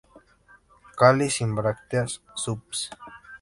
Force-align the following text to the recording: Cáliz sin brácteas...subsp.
Cáliz 0.99 1.33
sin 1.35 1.53
brácteas...subsp. 1.53 2.91